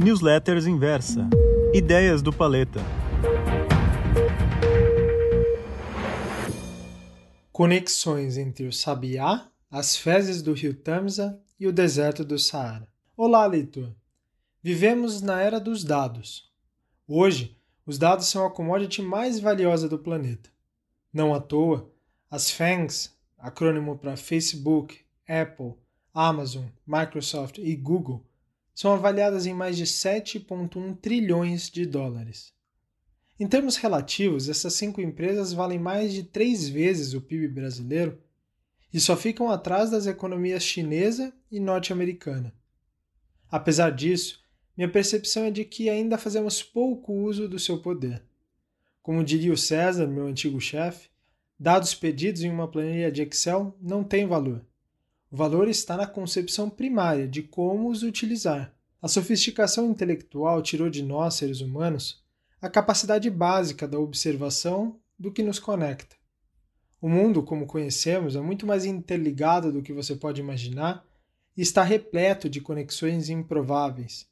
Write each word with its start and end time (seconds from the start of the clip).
Newsletters 0.00 0.64
Inversa. 0.64 1.28
Ideias 1.74 2.22
do 2.22 2.32
Paleta. 2.32 2.78
Conexões 7.50 8.36
entre 8.38 8.68
o 8.68 8.72
Sabiá, 8.72 9.48
as 9.68 9.96
fezes 9.96 10.40
do 10.40 10.52
rio 10.52 10.72
Tamsa 10.72 11.42
e 11.58 11.66
o 11.66 11.72
deserto 11.72 12.24
do 12.24 12.38
Saara. 12.38 12.88
Olá, 13.16 13.44
leitor! 13.44 13.92
Vivemos 14.62 15.20
na 15.20 15.42
era 15.42 15.58
dos 15.58 15.82
dados. 15.82 16.48
Hoje, 17.04 17.58
os 17.84 17.98
dados 17.98 18.28
são 18.28 18.46
a 18.46 18.50
commodity 18.52 19.02
mais 19.02 19.40
valiosa 19.40 19.88
do 19.88 19.98
planeta. 19.98 20.48
Não 21.12 21.34
à 21.34 21.40
toa, 21.40 21.90
as 22.30 22.52
FANGs, 22.52 23.12
acrônimo 23.36 23.98
para 23.98 24.16
Facebook, 24.16 25.00
Apple, 25.28 25.74
Amazon, 26.14 26.66
Microsoft 26.86 27.58
e 27.58 27.74
Google, 27.74 28.27
são 28.78 28.92
avaliadas 28.92 29.44
em 29.44 29.52
mais 29.52 29.76
de 29.76 29.82
7,1 29.82 30.96
trilhões 31.00 31.68
de 31.68 31.84
dólares. 31.84 32.54
Em 33.36 33.44
termos 33.44 33.74
relativos, 33.74 34.48
essas 34.48 34.72
cinco 34.74 35.00
empresas 35.00 35.52
valem 35.52 35.80
mais 35.80 36.12
de 36.12 36.22
três 36.22 36.68
vezes 36.68 37.12
o 37.12 37.20
PIB 37.20 37.48
brasileiro 37.48 38.22
e 38.94 39.00
só 39.00 39.16
ficam 39.16 39.50
atrás 39.50 39.90
das 39.90 40.06
economias 40.06 40.62
chinesa 40.62 41.34
e 41.50 41.58
norte-americana. 41.58 42.54
Apesar 43.50 43.90
disso, 43.90 44.44
minha 44.76 44.88
percepção 44.88 45.42
é 45.42 45.50
de 45.50 45.64
que 45.64 45.90
ainda 45.90 46.16
fazemos 46.16 46.62
pouco 46.62 47.12
uso 47.12 47.48
do 47.48 47.58
seu 47.58 47.82
poder. 47.82 48.22
Como 49.02 49.24
diria 49.24 49.52
o 49.52 49.58
César, 49.58 50.06
meu 50.06 50.28
antigo 50.28 50.60
chefe, 50.60 51.08
dados 51.58 51.96
pedidos 51.96 52.44
em 52.44 52.50
uma 52.50 52.68
planilha 52.68 53.10
de 53.10 53.22
Excel 53.22 53.76
não 53.82 54.04
têm 54.04 54.24
valor. 54.24 54.64
O 55.30 55.36
valor 55.36 55.68
está 55.68 55.96
na 55.96 56.06
concepção 56.06 56.70
primária 56.70 57.28
de 57.28 57.42
como 57.42 57.90
os 57.90 58.02
utilizar. 58.02 58.74
A 59.00 59.08
sofisticação 59.08 59.90
intelectual 59.90 60.62
tirou 60.62 60.88
de 60.88 61.02
nós, 61.02 61.34
seres 61.34 61.60
humanos, 61.60 62.24
a 62.60 62.68
capacidade 62.68 63.28
básica 63.28 63.86
da 63.86 63.98
observação 63.98 64.98
do 65.18 65.30
que 65.30 65.42
nos 65.42 65.58
conecta. 65.58 66.16
O 67.00 67.08
mundo, 67.08 67.42
como 67.42 67.66
conhecemos, 67.66 68.34
é 68.34 68.40
muito 68.40 68.66
mais 68.66 68.84
interligado 68.84 69.70
do 69.70 69.82
que 69.82 69.92
você 69.92 70.16
pode 70.16 70.40
imaginar 70.40 71.06
e 71.56 71.62
está 71.62 71.82
repleto 71.82 72.48
de 72.48 72.60
conexões 72.60 73.28
improváveis, 73.28 74.26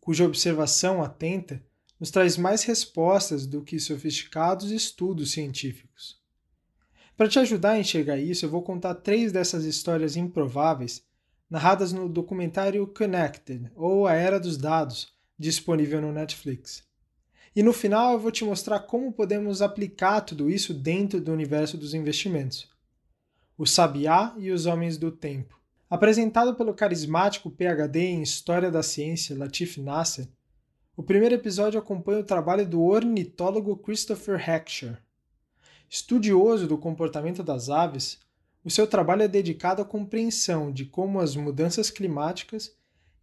cuja 0.00 0.24
observação 0.24 1.02
atenta 1.02 1.62
nos 2.00 2.10
traz 2.10 2.36
mais 2.36 2.64
respostas 2.64 3.46
do 3.46 3.62
que 3.62 3.78
sofisticados 3.78 4.70
estudos 4.70 5.30
científicos. 5.32 6.17
Para 7.18 7.26
te 7.26 7.40
ajudar 7.40 7.72
a 7.72 7.80
enxergar 7.80 8.16
isso, 8.16 8.46
eu 8.46 8.48
vou 8.48 8.62
contar 8.62 8.94
três 8.94 9.32
dessas 9.32 9.64
histórias 9.64 10.14
improváveis 10.14 11.02
narradas 11.50 11.92
no 11.92 12.08
documentário 12.08 12.86
Connected, 12.86 13.72
ou 13.74 14.06
A 14.06 14.14
Era 14.14 14.38
dos 14.38 14.56
Dados, 14.56 15.12
disponível 15.36 16.00
no 16.00 16.12
Netflix. 16.12 16.84
E 17.56 17.60
no 17.60 17.72
final 17.72 18.12
eu 18.12 18.20
vou 18.20 18.30
te 18.30 18.44
mostrar 18.44 18.78
como 18.78 19.12
podemos 19.12 19.60
aplicar 19.60 20.20
tudo 20.20 20.48
isso 20.48 20.72
dentro 20.72 21.20
do 21.20 21.32
universo 21.32 21.76
dos 21.76 21.92
investimentos. 21.92 22.70
O 23.56 23.66
Sabiá 23.66 24.32
e 24.38 24.52
os 24.52 24.66
Homens 24.66 24.96
do 24.96 25.10
Tempo. 25.10 25.60
Apresentado 25.90 26.54
pelo 26.54 26.72
carismático 26.72 27.50
PhD 27.50 27.98
em 27.98 28.22
História 28.22 28.70
da 28.70 28.84
Ciência 28.84 29.36
Latif 29.36 29.78
Nasser, 29.78 30.28
o 30.96 31.02
primeiro 31.02 31.34
episódio 31.34 31.80
acompanha 31.80 32.20
o 32.20 32.24
trabalho 32.24 32.64
do 32.64 32.80
ornitólogo 32.80 33.76
Christopher 33.76 34.38
Heckscher. 34.48 35.02
Estudioso 35.88 36.66
do 36.66 36.76
comportamento 36.76 37.42
das 37.42 37.70
aves, 37.70 38.18
o 38.62 38.70
seu 38.70 38.86
trabalho 38.86 39.22
é 39.22 39.28
dedicado 39.28 39.80
à 39.80 39.84
compreensão 39.84 40.70
de 40.70 40.84
como 40.84 41.20
as 41.20 41.34
mudanças 41.34 41.90
climáticas 41.90 42.76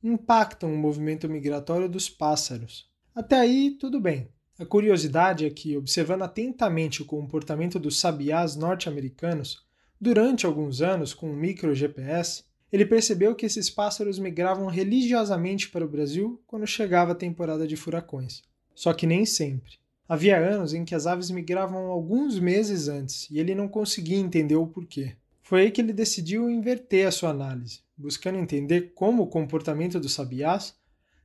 impactam 0.03 0.73
o 0.73 0.77
movimento 0.77 1.30
migratório 1.30 1.88
dos 1.88 2.09
pássaros. 2.09 2.89
Até 3.13 3.39
aí, 3.39 3.77
tudo 3.80 3.99
bem. 3.99 4.30
A 4.58 4.66
curiosidade 4.66 5.45
é 5.45 5.49
que, 5.49 5.77
observando 5.77 6.23
atentamente 6.23 7.02
o 7.02 7.05
comportamento 7.05 7.77
dos 7.77 7.99
sabiás 7.99 8.55
norte-americanos, 8.55 9.64
durante 9.99 10.45
alguns 10.45 10.81
anos 10.81 11.14
com 11.14 11.30
um 11.30 11.36
micro 11.36 11.75
GPS, 11.75 12.43
ele 12.71 12.86
percebeu 12.86 13.36
que 13.36 13.45
esses 13.45 13.70
pássaros 13.70 14.17
migravam 14.17 14.67
religiosamente 14.67 15.70
para 15.70 15.86
o 15.86 15.89
Brasil 15.89 16.42
quando 16.48 16.65
chegava 16.65 17.11
a 17.11 17.15
temporada 17.15 17.67
de 17.67 17.75
furacões. 17.75 18.42
Só 18.73 18.92
que 18.93 19.05
nem 19.05 19.25
sempre. 19.25 19.73
Havia 20.08 20.38
anos 20.38 20.73
em 20.73 20.86
que 20.86 20.93
as 20.93 21.08
aves 21.08 21.32
migravam 21.32 21.88
alguns 21.88 22.39
meses 22.39 22.88
antes 22.88 23.27
e 23.32 23.39
ele 23.39 23.55
não 23.55 23.67
conseguia 23.67 24.17
entender 24.17 24.55
o 24.55 24.67
porquê. 24.67 25.16
Foi 25.42 25.61
aí 25.61 25.71
que 25.71 25.82
ele 25.82 25.93
decidiu 25.93 26.49
inverter 26.49 27.08
a 27.08 27.11
sua 27.11 27.32
análise, 27.32 27.80
buscando 27.98 28.38
entender 28.38 28.93
como 28.93 29.23
o 29.23 29.27
comportamento 29.27 29.99
dos 29.99 30.14
sabiás 30.14 30.76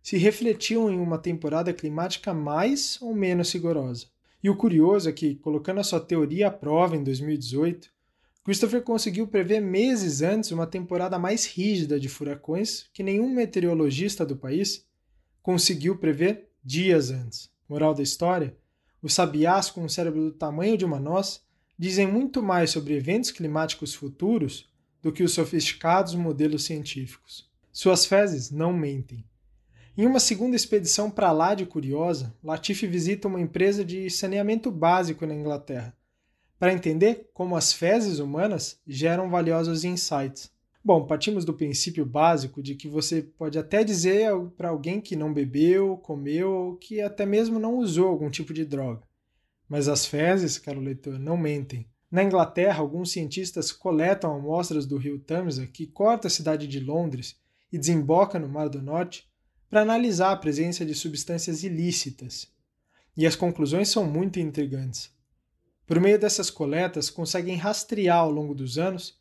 se 0.03 0.17
refletiam 0.17 0.91
em 0.91 0.99
uma 0.99 1.19
temporada 1.19 1.73
climática 1.75 2.33
mais 2.33 3.01
ou 3.03 3.15
menos 3.15 3.53
rigorosa. 3.53 4.07
E 4.43 4.49
o 4.49 4.57
curioso 4.57 5.11
é 5.11 5.13
que, 5.13 5.35
colocando 5.35 5.81
a 5.81 5.85
sua 5.85 6.01
teoria 6.01 6.49
à 6.49 6.51
prova 6.51 6.97
em 6.97 7.05
2018, 7.05 7.91
Christopher 8.43 8.83
conseguiu 8.83 9.27
prever 9.27 9.61
meses 9.61 10.23
antes 10.23 10.51
uma 10.51 10.67
temporada 10.67 11.19
mais 11.19 11.45
rígida 11.45 12.01
de 12.01 12.09
furacões 12.09 12.87
que 12.95 13.03
nenhum 13.03 13.29
meteorologista 13.29 14.25
do 14.25 14.37
país 14.37 14.87
conseguiu 15.43 15.99
prever 15.99 16.49
dias 16.65 17.11
antes. 17.11 17.51
Moral 17.69 17.95
da 17.95 18.03
história: 18.03 18.57
os 19.03 19.15
sabiás 19.15 19.71
com 19.71 19.85
um 19.85 19.89
cérebro 19.89 20.25
do 20.25 20.33
tamanho 20.33 20.77
de 20.77 20.85
uma 20.85 21.01
noz 21.01 21.43
dizem 21.79 22.07
muito 22.07 22.43
mais 22.43 22.71
sobre 22.71 22.95
eventos 22.95 23.31
climáticos 23.31 23.95
futuros 23.95 24.71
do 25.03 25.11
que 25.11 25.23
os 25.23 25.33
sofisticados 25.33 26.15
modelos 26.15 26.65
científicos. 26.65 27.49
Suas 27.73 28.05
fezes 28.05 28.51
não 28.51 28.73
mentem. 28.73 29.25
Em 29.97 30.07
uma 30.07 30.21
segunda 30.21 30.57
expedição 30.57 31.11
para 31.11 31.33
lá 31.33 31.55
de 31.55 31.67
curiosa, 31.67 32.35
Latifi 32.43 32.87
visita 32.87 33.29
uma 33.29 33.41
empresa 33.41 33.85
de 33.85 34.09
saneamento 34.11 34.71
básico 34.71 35.27
na 35.27 35.35
Inglaterra, 35.35 35.97
para 36.59 36.73
entender 36.73 37.31
como 37.33 37.57
as 37.57 37.73
fezes 37.73 38.19
humanas 38.19 38.81
geram 38.87 39.31
valiosos 39.31 39.85
insights. 39.85 40.51
Bom, 40.83 41.07
partimos 41.07 41.45
do 41.45 41.53
princípio 41.53 42.07
básico 42.07 42.63
de 42.63 42.75
que 42.75 42.89
você 42.89 43.21
pode 43.21 43.59
até 43.59 43.85
dizer 43.85 44.33
para 44.57 44.71
alguém 44.71 44.99
que 44.99 45.15
não 45.15 45.33
bebeu, 45.33 45.99
comeu 45.99 46.79
que 46.81 47.03
até 47.03 47.27
mesmo 47.27 47.59
não 47.59 47.77
usou 47.77 48.09
algum 48.09 48.31
tipo 48.31 48.55
de 48.55 48.65
droga. 48.65 49.03
Mas 49.69 49.89
as 49.89 50.07
fezes, 50.07 50.57
caro 50.57 50.81
leitor, 50.81 51.19
não 51.19 51.37
mentem. 51.37 51.87
Na 52.11 52.25
Inglaterra, 52.25 52.81
alguns 52.81 53.13
cientistas 53.13 53.71
coletam 53.71 54.35
amostras 54.35 54.87
do 54.87 54.97
rio 54.97 55.21
Tamsa, 55.21 55.67
que 55.67 55.87
corta 55.87 56.29
a 56.29 56.31
cidade 56.31 56.67
de 56.67 56.81
Londres 56.81 57.37
e 57.71 57.79
desemboca 57.79 58.39
no 58.39 58.49
Mar 58.49 58.69
do 58.69 58.83
Norte, 58.83 59.31
para 59.69 59.83
analisar 59.83 60.33
a 60.33 60.37
presença 60.37 60.85
de 60.85 60.95
substâncias 60.95 61.63
ilícitas. 61.63 62.51
E 63.17 63.27
as 63.27 63.37
conclusões 63.37 63.91
são 63.91 64.05
muito 64.05 64.41
intrigantes. 64.41 65.13
Por 65.87 66.01
meio 66.01 66.19
dessas 66.19 66.51
coletas, 66.51 67.11
conseguem 67.11 67.57
rastrear 67.57 68.19
ao 68.19 68.31
longo 68.31 68.55
dos 68.55 68.79
anos 68.79 69.20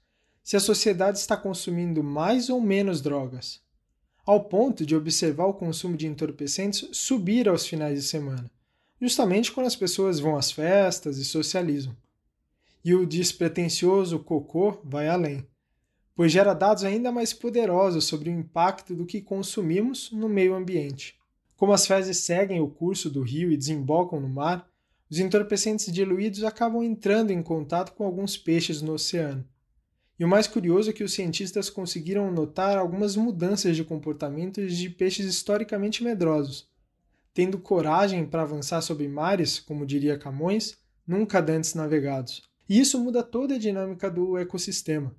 se 0.50 0.56
a 0.56 0.60
sociedade 0.60 1.20
está 1.20 1.38
consumindo 1.38 2.02
mais 2.02 2.50
ou 2.50 2.60
menos 2.60 3.02
drogas, 3.02 3.62
ao 4.26 4.46
ponto 4.46 4.86
de 4.86 4.96
observar 4.96 5.46
o 5.46 5.54
consumo 5.54 5.96
de 5.96 6.08
entorpecentes 6.08 6.90
subir 6.92 7.48
aos 7.48 7.68
finais 7.68 8.02
de 8.02 8.08
semana 8.08 8.50
justamente 9.02 9.52
quando 9.52 9.68
as 9.68 9.76
pessoas 9.76 10.20
vão 10.20 10.36
às 10.36 10.52
festas 10.52 11.18
e 11.18 11.26
socializam. 11.26 11.96
E 12.84 12.94
o 12.94 13.06
despretensioso 13.06 14.20
cocô 14.20 14.78
vai 14.84 15.08
além, 15.08 15.46
pois 16.16 16.32
gera 16.32 16.54
dados 16.54 16.84
ainda 16.84 17.12
mais 17.12 17.34
poderosos 17.34 18.06
sobre 18.06 18.30
o 18.30 18.34
impacto 18.34 18.96
do 18.96 19.06
que 19.06 19.22
consumimos 19.22 20.12
no 20.12 20.28
meio 20.28 20.54
ambiente. 20.54 21.16
Como 21.56 21.74
as 21.74 21.86
fezes 21.86 22.18
seguem 22.18 22.62
o 22.62 22.70
curso 22.70 23.10
do 23.10 23.22
rio 23.22 23.52
e 23.52 23.58
desembocam 23.58 24.20
no 24.20 24.30
mar, 24.30 24.68
os 25.10 25.20
entorpecentes 25.20 25.92
diluídos 25.92 26.44
acabam 26.44 26.84
entrando 26.84 27.32
em 27.32 27.42
contato 27.42 27.94
com 27.94 28.06
alguns 28.06 28.38
peixes 28.38 28.82
no 28.82 28.94
oceano. 28.94 29.46
E 30.20 30.26
o 30.26 30.28
mais 30.28 30.48
curioso 30.48 30.90
é 30.90 30.94
que 30.94 31.04
os 31.04 31.14
cientistas 31.14 31.70
conseguiram 31.70 32.30
notar 32.30 32.78
algumas 32.78 33.16
mudanças 33.16 33.78
de 33.78 33.86
comportamento 33.86 34.68
de 34.68 34.90
peixes 34.90 35.26
historicamente 35.26 36.04
medrosos, 36.04 36.68
tendo 37.34 37.58
coragem 37.58 38.26
para 38.26 38.42
avançar 38.42 38.82
sobre 38.82 39.08
mares, 39.08 39.62
como 39.62 39.86
diria 39.86 40.20
Camões, 40.20 40.78
nunca 41.08 41.42
dantes 41.42 41.74
navegados. 41.74 42.44
E 42.68 42.78
isso 42.78 43.00
muda 43.00 43.24
toda 43.24 43.56
a 43.56 43.58
dinâmica 43.58 44.12
do 44.12 44.38
ecossistema, 44.38 45.16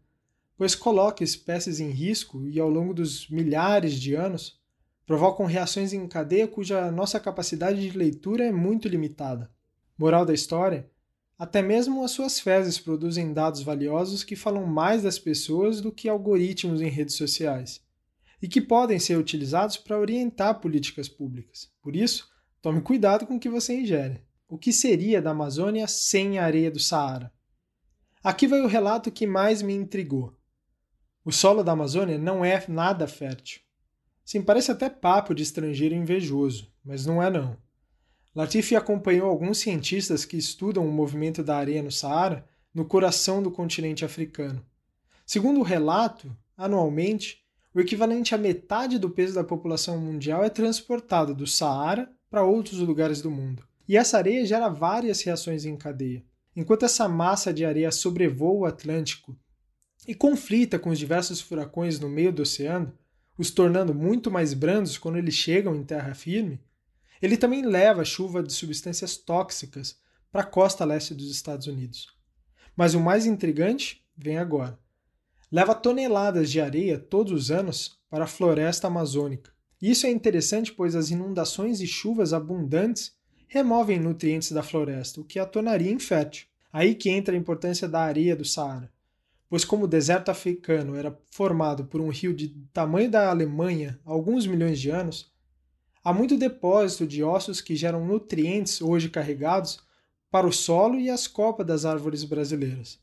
pois 0.55 0.75
coloca 0.75 1.25
espécies 1.25 1.81
em 1.81 1.89
risco 1.89 2.47
e, 2.47 2.61
ao 2.61 2.69
longo 2.69 2.93
dos 2.93 3.27
milhares 3.31 3.95
de 3.95 4.15
anos, 4.15 4.61
provocam 5.07 5.47
reações 5.47 5.95
em 5.95 6.07
cadeia 6.07 6.47
cuja 6.47 6.91
nossa 6.93 7.19
capacidade 7.19 7.81
de 7.81 7.97
leitura 7.97 8.45
é 8.45 8.53
muito 8.53 8.87
limitada. 8.87 9.51
Moral 9.97 10.27
da 10.27 10.35
história: 10.35 10.89
até 11.41 11.63
mesmo 11.63 12.05
as 12.05 12.11
suas 12.11 12.39
fezes 12.39 12.79
produzem 12.79 13.33
dados 13.33 13.63
valiosos 13.63 14.23
que 14.23 14.37
falam 14.37 14.67
mais 14.67 15.05
das 15.05 15.19
pessoas 15.19 15.81
do 15.81 15.91
que 15.91 16.07
algoritmos 16.07 16.83
em 16.83 16.89
redes 16.91 17.15
sociais 17.15 17.81
e 18.43 18.47
que 18.47 18.61
podem 18.61 18.99
ser 18.99 19.17
utilizados 19.17 19.79
para 19.79 19.99
orientar 19.99 20.61
políticas 20.61 21.09
públicas. 21.09 21.73
Por 21.81 21.97
isso, 21.97 22.29
tome 22.61 22.83
cuidado 22.83 23.27
com 23.27 23.37
o 23.37 23.41
que 23.41 23.49
você 23.49 23.81
ingere. 23.81 24.23
O 24.47 24.59
que 24.59 24.71
seria 24.71 25.23
da 25.23 25.31
Amazônia 25.31 25.87
sem 25.87 26.39
a 26.39 26.45
areia 26.45 26.71
do 26.71 26.79
Saara? 26.79 27.33
Aqui 28.23 28.47
vai 28.47 28.61
o 28.61 28.67
relato 28.67 29.11
que 29.11 29.27
mais 29.27 29.63
me 29.63 29.73
intrigou. 29.73 30.37
O 31.25 31.33
solo 31.33 31.65
da 31.65 31.73
Amazônia 31.73 32.19
não 32.19 32.45
é 32.45 32.63
nada 32.69 33.09
fértil. 33.09 33.63
Sim, 34.27 34.43
parece 34.43 34.71
até 34.71 34.91
papo 34.91 35.35
de 35.35 35.43
estrangeiro 35.43 35.95
invejoso, 35.95 36.71
mas 36.85 37.07
não 37.07 37.23
é 37.23 37.31
não. 37.31 37.57
Latifi 38.35 38.77
acompanhou 38.77 39.29
alguns 39.29 39.59
cientistas 39.59 40.25
que 40.25 40.37
estudam 40.37 40.87
o 40.87 40.93
movimento 40.93 41.43
da 41.43 41.57
areia 41.57 41.83
no 41.83 41.91
Saara 41.91 42.47
no 42.73 42.85
coração 42.85 43.43
do 43.43 43.51
continente 43.51 44.05
africano. 44.05 44.65
Segundo 45.27 45.61
o 45.61 45.65
relato, 45.65 46.35
anualmente, 46.57 47.45
o 47.75 47.81
equivalente 47.81 48.35
a 48.35 48.39
metade 48.39 48.99
do 48.99 49.11
peso 49.11 49.35
da 49.35 49.45
população 49.45 49.99
mundial 49.99 50.45
é 50.45 50.49
transportado 50.49 51.35
do 51.35 51.47
Saara 51.47 52.11
para 52.31 52.45
outros 52.45 52.79
lugares 52.79 53.21
do 53.21 53.31
mundo. 53.31 53.65
E 53.89 53.97
essa 53.97 54.19
areia 54.19 54.47
gera 54.47 54.69
várias 54.69 55.21
reações 55.23 55.65
em 55.65 55.77
cadeia. 55.77 56.25
Enquanto 56.55 56.85
essa 56.85 57.09
massa 57.09 57.53
de 57.53 57.65
areia 57.65 57.91
sobrevoa 57.91 58.61
o 58.61 58.65
Atlântico 58.65 59.37
e 60.07 60.15
conflita 60.15 60.79
com 60.79 60.91
os 60.91 60.99
diversos 60.99 61.41
furacões 61.41 61.99
no 61.99 62.09
meio 62.09 62.33
do 62.33 62.43
oceano, 62.43 62.93
os 63.37 63.51
tornando 63.51 63.95
muito 63.95 64.31
mais 64.31 64.55
brandos 64.55 64.99
quando 64.99 65.19
eles 65.19 65.35
chegam 65.35 65.75
em 65.75 65.83
terra 65.83 66.15
firme, 66.15 66.61
ele 67.21 67.37
também 67.37 67.65
leva 67.65 68.05
chuva 68.05 68.43
de 68.43 68.53
substâncias 68.53 69.17
tóxicas 69.17 69.99
para 70.33 70.43
a 70.43 70.47
costa 70.47 70.85
leste 70.85 71.15
dos 71.15 71.31
Estados 71.31 71.67
Unidos. 71.67 72.09
Mas 72.77 72.95
o 72.95 73.01
mais 73.01 73.27
intrigante 73.27 74.05
vem 74.17 74.39
agora. 74.39 74.79
Leva 75.51 75.75
toneladas 75.75 76.51
de 76.51 76.61
areia 76.61 76.99
todos 76.99 77.33
os 77.33 77.51
anos 77.51 77.99
para 78.09 78.25
a 78.25 78.29
floresta 78.29 78.87
amazônica. 78.87 79.53
Isso 79.83 80.07
é 80.07 80.11
interessante 80.11 80.73
pois 80.73 80.95
as 80.95 81.11
inundações 81.11 81.81
e 81.81 81.87
chuvas 81.87 82.33
abundantes 82.33 83.13
removem 83.49 83.99
nutrientes 83.99 84.53
da 84.53 84.63
floresta, 84.63 85.21
o 85.21 85.25
que 85.25 85.39
a 85.39 85.47
tornaria 85.47 85.91
infértil. 85.91 86.47
Aí 86.73 86.95
que 86.95 87.11
entra 87.11 87.35
a 87.35 87.39
importância 87.39 87.89
da 87.89 88.01
areia 88.01 88.37
do 88.37 88.45
Saara. 88.45 88.93
Pois 89.49 89.65
como 89.65 89.85
o 89.85 89.89
deserto 89.89 90.31
africano 90.31 90.95
era 90.95 91.19
formado 91.33 91.85
por 91.85 92.01
um 92.01 92.09
rio 92.09 92.33
de 92.33 92.51
tamanho 92.73 93.11
da 93.11 93.29
Alemanha 93.29 93.99
há 94.07 94.11
alguns 94.13 94.47
milhões 94.47 94.79
de 94.79 94.91
anos, 94.91 95.33
há 96.03 96.13
muito 96.13 96.37
depósito 96.37 97.07
de 97.07 97.23
ossos 97.23 97.61
que 97.61 97.77
geram 97.77 98.07
nutrientes 98.07 98.81
hoje 98.81 99.09
carregados 99.09 99.81
para 100.31 100.47
o 100.47 100.53
solo 100.53 100.99
e 100.99 101.11
as 101.11 101.27
copas 101.27 101.67
das 101.67 101.85
árvores 101.85 102.25
brasileiras, 102.25 102.99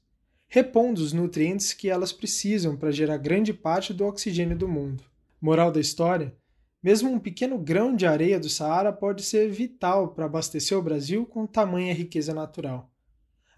repondo 0.48 1.02
os 1.02 1.14
nutrientes 1.14 1.74
que 1.74 1.90
elas 1.90 2.12
precisam 2.12 2.76
para 2.76 2.92
gerar 2.92 3.18
grande 3.18 3.54
parte 3.54 3.94
do 3.94 4.06
oxigênio 4.06 4.58
do 4.58 4.68
mundo. 4.68 5.04
Moral 5.42 5.72
da 5.72 5.80
história: 5.80 6.36
mesmo 6.82 7.12
um 7.12 7.20
pequeno 7.20 7.58
grão 7.58 7.96
de 7.96 8.06
areia 8.06 8.40
do 8.40 8.50
Saara 8.50 8.94
pode 8.94 9.24
ser 9.24 9.50
vital 9.50 10.10
para 10.10 10.26
abastecer 10.26 10.78
o 10.78 10.82
Brasil 10.82 11.26
com 11.26 11.46
tamanha 11.48 11.94
riqueza 11.94 12.34
natural. 12.34 12.92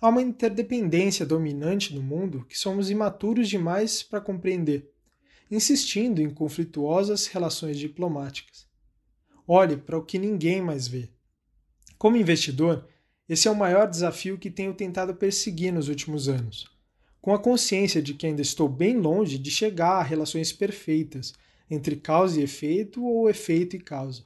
Há 0.02 0.08
uma 0.08 0.22
interdependência 0.22 1.26
dominante 1.26 1.94
no 1.94 2.02
mundo 2.02 2.46
que 2.46 2.58
somos 2.58 2.90
imaturos 2.90 3.50
demais 3.50 4.02
para 4.02 4.22
compreender, 4.22 4.90
insistindo 5.52 6.22
em 6.22 6.30
conflituosas 6.30 7.28
relações 7.28 7.78
diplomáticas. 7.78 8.69
Olhe 9.52 9.78
para 9.78 9.98
o 9.98 10.06
que 10.06 10.20
ninguém 10.20 10.62
mais 10.62 10.88
vê. 10.88 11.10
Como 11.98 12.16
investidor, 12.16 12.88
esse 13.28 13.48
é 13.48 13.52
o 13.52 13.56
maior 13.56 13.90
desafio 13.90 14.38
que 14.38 14.52
tenho 14.52 14.76
tentado 14.76 15.16
perseguir 15.16 15.74
nos 15.74 15.90
últimos 15.90 16.30
anos, 16.30 16.70
com 17.20 17.34
a 17.34 17.40
consciência 17.40 18.00
de 18.00 18.14
que 18.14 18.28
ainda 18.28 18.44
estou 18.44 18.70
bem 18.70 18.96
longe 19.00 19.40
de 19.40 19.50
chegar 19.50 19.94
a 19.94 20.04
relações 20.04 20.54
perfeitas 20.54 21.34
entre 21.68 21.96
causa 21.96 22.40
e 22.40 22.44
efeito 22.44 23.04
ou 23.04 23.28
efeito 23.28 23.76
e 23.76 23.80
causa. 23.80 24.24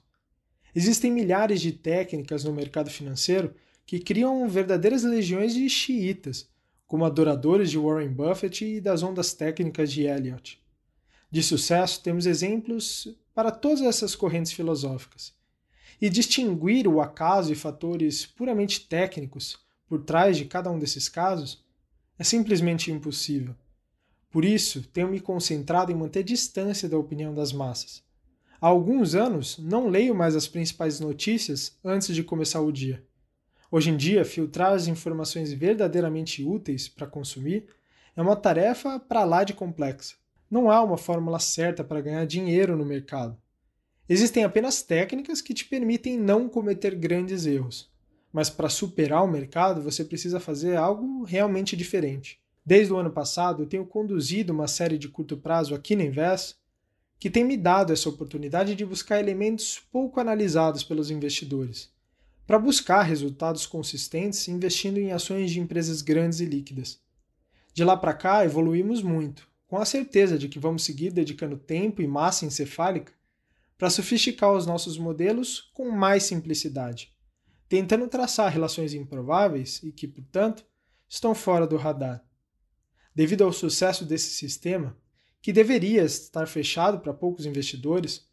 Existem 0.76 1.10
milhares 1.10 1.62
de 1.62 1.72
técnicas 1.72 2.44
no 2.44 2.52
mercado 2.52 2.90
financeiro 2.90 3.56
que 3.86 4.02
criam 4.02 4.46
verdadeiras 4.50 5.04
legiões 5.04 5.54
de 5.54 5.70
xiitas, 5.70 6.50
como 6.86 7.06
adoradores 7.06 7.72
de 7.72 7.78
Warren 7.78 8.10
Buffett 8.10 8.66
e 8.66 8.82
das 8.82 9.02
ondas 9.02 9.34
técnicas 9.34 9.90
de 9.90 10.02
Eliot. 10.02 10.62
De 11.32 11.42
sucesso, 11.42 12.04
temos 12.04 12.26
exemplos 12.26 13.08
para 13.34 13.52
todas 13.52 13.82
essas 13.82 14.16
correntes 14.16 14.52
filosóficas. 14.52 15.34
E 16.02 16.10
distinguir 16.10 16.88
o 16.88 17.02
acaso 17.02 17.52
e 17.52 17.56
fatores 17.56 18.26
puramente 18.26 18.82
técnicos 18.82 19.60
por 19.88 20.04
trás 20.04 20.38
de 20.38 20.46
cada 20.46 20.70
um 20.72 20.80
desses 20.80 21.08
casos 21.08 21.64
é 22.18 22.24
simplesmente 22.24 22.92
impossível. 22.92 23.56
Por 24.30 24.44
isso, 24.44 24.82
tenho 24.90 25.10
me 25.10 25.20
concentrado 25.20 25.92
em 25.92 25.96
manter 25.96 26.24
distância 26.24 26.90
da 26.90 26.98
opinião 26.98 27.34
das 27.34 27.54
massas. 27.54 28.04
Há 28.60 28.68
alguns 28.68 29.14
anos, 29.14 29.58
não 29.60 29.90
leio 29.90 30.16
mais 30.16 30.36
as 30.36 30.48
principais 30.48 31.00
notícias 31.00 31.78
antes 31.84 32.16
de 32.16 32.24
começar 32.24 32.62
o 32.62 32.72
dia. 32.72 33.04
Hoje 33.70 33.90
em 33.90 33.98
dia, 33.98 34.24
filtrar 34.24 34.74
as 34.74 34.88
informações 34.88 35.52
verdadeiramente 35.52 36.44
úteis 36.44 36.88
para 36.88 37.08
consumir 37.08 37.68
é 38.16 38.22
uma 38.22 38.36
tarefa 38.36 39.00
para 39.00 39.24
lá 39.24 39.44
de 39.44 39.54
complexa. 39.54 40.16
Não 40.54 40.70
há 40.70 40.84
uma 40.84 40.98
fórmula 40.98 41.40
certa 41.40 41.84
para 41.84 42.00
ganhar 42.00 42.28
dinheiro 42.28 42.78
no 42.78 42.86
mercado. 42.86 43.36
Existem 44.08 44.44
apenas 44.44 44.84
técnicas 44.84 45.42
que 45.42 45.52
te 45.52 45.66
permitem 45.66 46.16
não 46.16 46.48
cometer 46.48 46.94
grandes 46.94 47.48
erros. 47.48 47.92
Mas 48.32 48.52
para 48.52 48.70
superar 48.70 49.24
o 49.24 49.28
mercado, 49.28 49.82
você 49.82 50.06
precisa 50.06 50.40
fazer 50.40 50.78
algo 50.78 51.24
realmente 51.24 51.76
diferente. 51.76 52.40
Desde 52.64 52.94
o 52.94 52.98
ano 52.98 53.10
passado, 53.10 53.64
eu 53.64 53.66
tenho 53.66 53.84
conduzido 53.84 54.54
uma 54.54 54.68
série 54.68 55.00
de 55.00 55.10
curto 55.10 55.36
prazo 55.36 55.74
aqui 55.74 55.96
na 55.96 56.04
Invest 56.04 56.56
que 57.18 57.32
tem 57.32 57.44
me 57.44 57.58
dado 57.58 57.92
essa 57.92 58.08
oportunidade 58.08 58.76
de 58.76 58.86
buscar 58.86 59.20
elementos 59.20 59.82
pouco 59.92 60.20
analisados 60.20 60.84
pelos 60.84 61.10
investidores, 61.10 61.92
para 62.46 62.60
buscar 62.60 63.02
resultados 63.02 63.66
consistentes 63.66 64.48
investindo 64.48 65.00
em 65.00 65.14
ações 65.14 65.50
de 65.50 65.60
empresas 65.60 66.04
grandes 66.04 66.42
e 66.42 66.46
líquidas. 66.46 67.02
De 67.74 67.84
lá 67.84 67.98
para 67.98 68.14
cá, 68.14 68.46
evoluímos 68.46 69.02
muito, 69.02 69.52
com 69.74 69.80
a 69.80 69.86
certeza 69.86 70.38
de 70.38 70.48
que 70.48 70.60
vamos 70.60 70.84
seguir 70.84 71.10
dedicando 71.10 71.58
tempo 71.58 72.00
e 72.00 72.06
massa 72.06 72.46
encefálica 72.46 73.12
para 73.76 73.90
sofisticar 73.90 74.54
os 74.54 74.68
nossos 74.68 75.00
modelos 75.00 75.62
com 75.74 75.90
mais 75.90 76.22
simplicidade, 76.26 77.12
tentando 77.68 78.08
traçar 78.08 78.54
relações 78.54 78.94
improváveis 78.94 79.82
e 79.82 79.92
que, 79.92 80.08
portanto, 80.08 80.64
estão 81.10 81.34
fora 81.34 81.66
do 81.66 81.76
radar. 81.76 82.24
Devido 83.16 83.44
ao 83.44 83.52
sucesso 83.52 84.06
desse 84.06 84.30
sistema, 84.30 84.96
que 85.42 85.52
deveria 85.52 86.04
estar 86.04 86.46
fechado 86.46 87.00
para 87.00 87.12
poucos 87.12 87.48
investidores, 87.48 88.28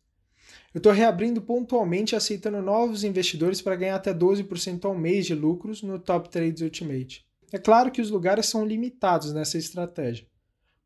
eu 0.75 0.79
estou 0.79 0.93
reabrindo 0.93 1.41
pontualmente 1.41 2.15
aceitando 2.15 2.61
novos 2.61 3.03
investidores 3.03 3.63
para 3.63 3.77
ganhar 3.77 3.97
até 3.97 4.13
12% 4.13 4.85
ao 4.85 4.95
mês 4.95 5.25
de 5.25 5.35
lucros 5.35 5.83
no 5.83 5.99
Top 5.99 6.29
Trades 6.29 6.61
Ultimate. 6.61 7.25
É 7.51 7.57
claro 7.57 7.91
que 7.91 8.03
os 8.03 8.11
lugares 8.11 8.45
são 8.45 8.67
limitados 8.67 9.33
nessa 9.33 9.57
estratégia. 9.57 10.29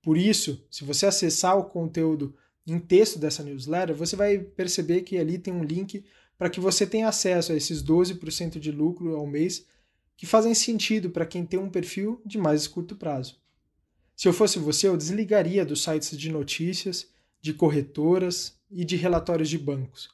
Por 0.04 0.18
isso, 0.18 0.62
se 0.70 0.84
você 0.84 1.06
acessar 1.06 1.56
o 1.56 1.64
conteúdo 1.64 2.36
em 2.66 2.78
texto 2.78 3.18
dessa 3.18 3.42
newsletter, 3.42 3.96
você 3.96 4.14
vai 4.14 4.38
perceber 4.38 5.00
que 5.00 5.16
ali 5.16 5.38
tem 5.38 5.50
um 5.50 5.64
link 5.64 6.04
para 6.36 6.50
que 6.50 6.60
você 6.60 6.86
tenha 6.86 7.08
acesso 7.08 7.52
a 7.52 7.56
esses 7.56 7.82
12% 7.82 8.58
de 8.58 8.70
lucro 8.70 9.16
ao 9.16 9.26
mês 9.26 9.64
que 10.14 10.26
fazem 10.26 10.54
sentido 10.54 11.08
para 11.08 11.24
quem 11.24 11.46
tem 11.46 11.58
um 11.58 11.70
perfil 11.70 12.20
de 12.24 12.36
mais 12.36 12.66
curto 12.66 12.94
prazo. 12.94 13.40
Se 14.14 14.28
eu 14.28 14.34
fosse 14.34 14.58
você, 14.58 14.88
eu 14.88 14.96
desligaria 14.96 15.64
dos 15.64 15.82
sites 15.82 16.18
de 16.18 16.30
notícias, 16.30 17.08
de 17.40 17.54
corretoras 17.54 18.58
e 18.70 18.84
de 18.84 18.96
relatórios 18.96 19.48
de 19.48 19.56
bancos. 19.56 20.10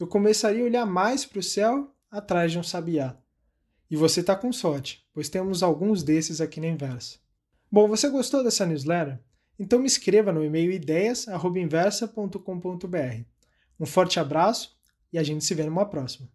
Eu 0.00 0.06
começaria 0.06 0.62
a 0.62 0.66
olhar 0.66 0.86
mais 0.86 1.26
para 1.26 1.38
o 1.38 1.42
céu 1.42 1.94
atrás 2.10 2.50
de 2.50 2.58
um 2.58 2.62
sabiá. 2.62 3.14
E 3.90 3.94
você 3.94 4.20
está 4.20 4.34
com 4.34 4.50
sorte, 4.54 5.06
pois 5.12 5.28
temos 5.28 5.62
alguns 5.62 6.02
desses 6.02 6.40
aqui 6.40 6.60
na 6.60 6.68
Inversa. 6.68 7.18
Bom, 7.70 7.86
você 7.86 8.08
gostou 8.08 8.42
dessa 8.42 8.64
newsletter? 8.64 9.18
Então 9.58 9.78
me 9.78 9.86
escreva 9.86 10.30
no 10.32 10.44
e-mail 10.44 10.70
ideias@inversa.com.br. 10.72 13.24
Um 13.78 13.86
forte 13.86 14.20
abraço 14.20 14.76
e 15.12 15.18
a 15.18 15.22
gente 15.22 15.44
se 15.44 15.54
vê 15.54 15.64
numa 15.64 15.86
próxima. 15.86 16.28